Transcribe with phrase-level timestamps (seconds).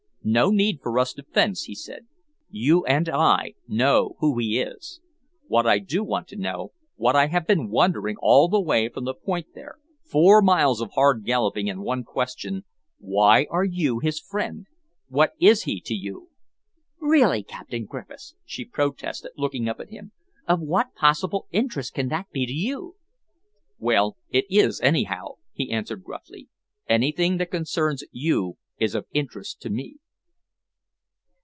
[0.23, 2.05] "No need for us to fence," he said.
[2.47, 5.01] "You and I know who he is.
[5.47, 9.05] What I do want to know, what I have been wondering all the way from
[9.05, 12.65] the point there four miles of hard galloping and one question
[12.99, 14.67] why are you his friend?
[15.07, 16.29] What is he to you?"
[16.99, 20.11] "Really, Captain Griffiths," she protested, looking up at him,
[20.47, 22.95] "of what possible interest can that be to you?"
[23.79, 26.47] "Well, it is, anyhow," he answered gruffly.
[26.87, 29.97] "Anything that concerns you is of interest to me."